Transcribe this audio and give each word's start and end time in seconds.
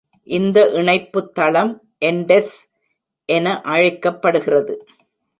இந்த 0.27 0.59
இணைப்பு 0.71 1.19
தளம் 1.31 1.73
என்டெஸ் 2.05 2.55
என 3.29 3.53
அழைக்கப்படுகிறது. 3.65 4.75